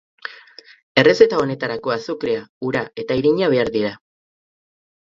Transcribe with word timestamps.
Errezeta 1.01 1.41
honetarako 1.43 1.93
azukrea, 1.97 2.41
ura 2.71 2.85
eta 3.05 3.21
irina 3.23 3.53
behar 3.57 3.73
dira. 3.79 3.95